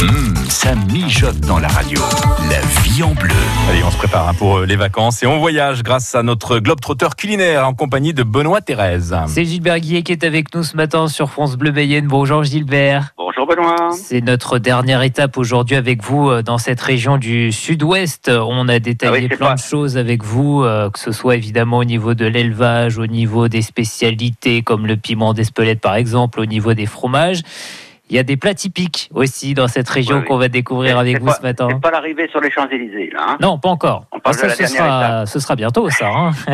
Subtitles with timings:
[0.00, 2.00] Hum, ça mijote dans la radio.
[2.50, 3.34] La vie en bleu.
[3.68, 6.58] Allez, on se prépare hein, pour euh, les vacances et on voyage grâce à notre
[6.58, 9.16] globe-trotteur culinaire en compagnie de Benoît Thérèse.
[9.26, 12.06] C'est Gilbert Guillet qui est avec nous ce matin sur France Bleu Mayenne.
[12.06, 13.12] Bonjour Gilbert.
[13.16, 13.90] Bonjour Benoît.
[13.92, 18.30] C'est notre dernière étape aujourd'hui avec vous euh, dans cette région du sud-ouest.
[18.30, 21.34] On a détaillé Ah oui, plein pas- de choses avec vous, euh, que ce soit
[21.36, 26.40] évidemment au niveau de l'élevage, au niveau des spécialités comme le piment d'Espelette par exemple,
[26.40, 27.40] au niveau des fromages.
[28.10, 30.28] Il y a des plats typiques aussi dans cette région Oui, oui.
[30.28, 31.68] qu'on va découvrir avec vous pas- ce matin.
[31.70, 33.20] C'est pas l'arrivée sur les Champs-Élysées, là.
[33.30, 33.36] hein.
[33.40, 34.04] Non, pas encore.
[34.12, 36.08] On Ah, ça, ce, sera, ce sera bientôt, ça.
[36.08, 36.30] hein.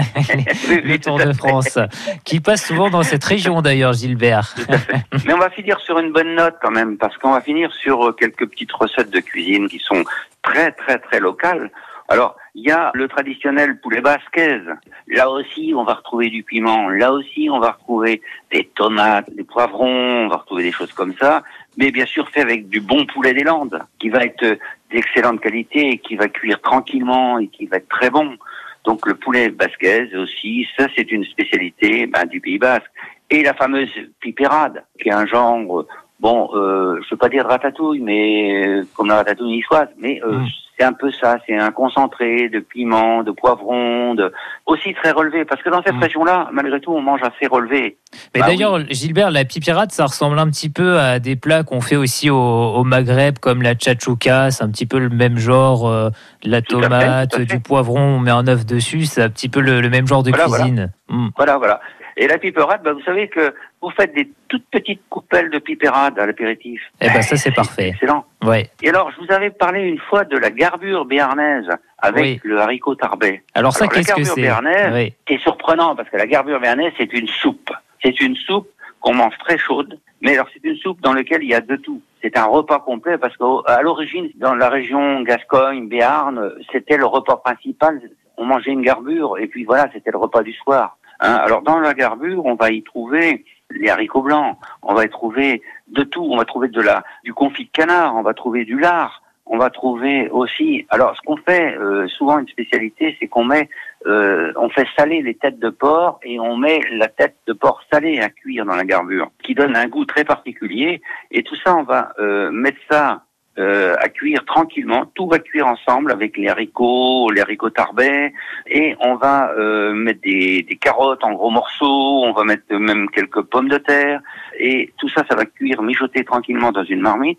[0.69, 1.33] Oui, le Tour de.
[1.33, 1.79] France,
[2.25, 4.55] qui passe souvent dans cette région d'ailleurs, Gilbert.
[5.27, 8.09] Mais on va finir sur une bonne note quand même, parce qu'on va finir sur
[8.09, 10.05] euh, quelques petites recettes de cuisine qui sont
[10.43, 11.71] très très très locales.
[12.09, 14.69] Alors, il y a le traditionnel poulet basquaise.
[15.09, 16.89] Là aussi, on va retrouver du piment.
[16.91, 18.21] Là aussi, on va retrouver
[18.53, 20.27] des tomates, des poivrons.
[20.27, 21.43] On va retrouver des choses comme ça.
[21.79, 24.59] Mais bien sûr, fait avec du bon poulet des Landes, qui va être
[24.91, 28.37] d'excellente qualité, et qui va cuire tranquillement et qui va être très bon.
[28.85, 32.91] Donc le poulet basquaise aussi, ça c'est une spécialité ben, du Pays Basque.
[33.31, 35.87] Et la fameuse pipérade, qui est un genre,
[36.21, 40.39] bon, euh, je veux pas dire ratatouille, mais euh, comme la ratatouille niçoise, mais euh,
[40.39, 40.47] Mm.
[40.79, 44.33] c'est un peu ça, c'est un concentré de piment, de poivron, de...
[44.67, 46.03] aussi très relevé, parce que dans cette Mm.
[46.03, 47.97] région-là, malgré tout, on mange assez relevé.
[48.35, 51.81] Mais Bah d'ailleurs, Gilbert, la pipirate, ça ressemble un petit peu à des plats qu'on
[51.81, 54.51] fait aussi au, au Maghreb, comme la tchatchouka.
[54.51, 56.11] C'est un petit peu le même genre, euh,
[56.45, 57.45] de la Tout tomate, fait.
[57.45, 59.05] du poivron, on met un œuf dessus.
[59.05, 60.93] C'est un petit peu le, le même genre de Voilà, cuisine.
[61.37, 61.81] Voilà, voilà.
[62.17, 66.19] Et la pipérade, bah, vous savez que vous faites des toutes petites coupelles de pipérade
[66.19, 66.81] à l'apéritif.
[67.01, 67.89] Eh ben, ça, c'est parfait.
[67.89, 68.25] Excellent.
[68.45, 68.71] Ouais.
[68.83, 71.67] Et alors, je vous avais parlé une fois de la garbure béarnaise
[71.99, 72.41] avec Oui.
[72.45, 73.43] le haricot tarbet.
[73.55, 75.15] Alors ça, la qu'est-ce que garbure c'est béarnaise, Oui.
[75.29, 77.71] C'est surprenant parce que la garbure béarnaise, c'est une soupe.
[78.03, 78.69] C'est une soupe
[79.01, 81.77] qu'on mange très chaude, mais alors c'est une soupe dans laquelle il y a de
[81.77, 82.01] tout.
[82.23, 87.37] C'est un repas complet parce qu'à l'origine, dans la région Gascogne, Béarn, c'était le repas
[87.37, 88.01] principal.
[88.39, 90.97] On mangeait une garbure et puis voilà, c'était le repas du soir.
[91.21, 95.09] Hein, alors dans la garbure, on va y trouver les haricots blancs, on va y
[95.09, 96.27] trouver de tout.
[96.31, 99.59] On va trouver de la du confit de canard, on va trouver du lard, on
[99.59, 100.87] va trouver aussi.
[100.91, 103.69] Alors ce qu'on fait euh, souvent une spécialité, c'est qu'on met
[104.07, 107.83] euh, on fait saler les têtes de porc et on met la tête de porc
[107.93, 111.01] salée à cuire dans la garbure, qui donne un goût très particulier.
[111.31, 113.23] Et tout ça, on va euh, mettre ça
[113.59, 115.07] euh, à cuire tranquillement.
[115.15, 118.33] Tout va cuire ensemble avec les haricots, les haricots tarbais,
[118.67, 122.25] et on va euh, mettre des, des carottes en gros morceaux.
[122.25, 124.21] On va mettre même quelques pommes de terre,
[124.59, 127.39] et tout ça, ça va cuire, mijoter tranquillement dans une marmite,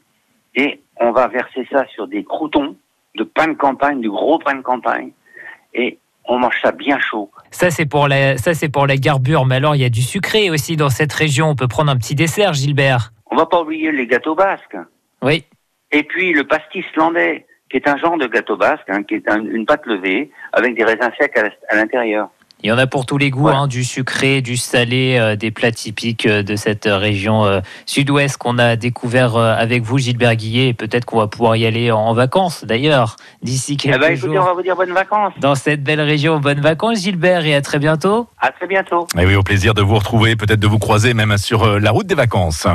[0.55, 2.75] et on va verser ça sur des croutons
[3.15, 5.11] de pain de campagne, du gros pain de campagne,
[5.73, 7.29] et on mange ça bien chaud.
[7.51, 9.45] Ça, c'est pour la, ça, c'est pour la garbure.
[9.45, 11.49] Mais alors, il y a du sucré aussi dans cette région.
[11.49, 13.11] On peut prendre un petit dessert, Gilbert.
[13.29, 14.75] On va pas oublier les gâteaux basques.
[15.21, 15.45] Oui.
[15.97, 19.29] Et puis le pastis landais, qui est un genre de gâteau basque, hein, qui est
[19.29, 21.31] un- une pâte levée avec des raisins secs
[21.69, 22.27] à l'intérieur.
[22.63, 25.51] Il y en a pour tous les goûts, hein, du sucré, du salé, euh, des
[25.51, 29.97] plats typiques euh, de cette euh, région euh, sud-ouest qu'on a découvert euh, avec vous,
[29.99, 30.69] Gilbert Guillet.
[30.69, 34.29] Et peut-être qu'on va pouvoir y aller en vacances, d'ailleurs, d'ici Eh quelques ben, écoutez,
[34.29, 34.45] on jours.
[34.45, 35.33] va vous dire bonnes vacances.
[35.39, 38.27] Dans cette belle région, bonnes vacances, Gilbert, et à très bientôt.
[38.41, 39.05] À très bientôt.
[39.19, 41.91] Et oui, au plaisir de vous retrouver, peut-être de vous croiser même sur euh, la
[41.91, 42.65] route des vacances.